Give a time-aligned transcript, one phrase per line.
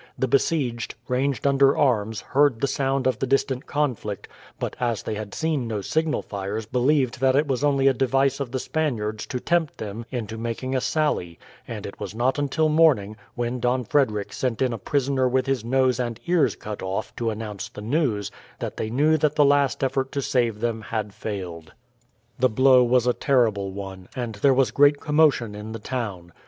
[0.17, 4.27] The besieged, ranged under arms, heard the sound of the distant conflict,
[4.59, 8.39] but as they had seen no signal fires believed that it was only a device
[8.39, 11.37] of the Spaniards to tempt them into making a sally,
[11.67, 15.63] and it was not until morning, when Don Frederick sent in a prisoner with his
[15.63, 19.83] nose and ears cut off to announce the news, that they knew that the last
[19.83, 21.73] effort to save them had failed.
[22.39, 26.33] The blow was a terrible one, and there was great commotion in the town.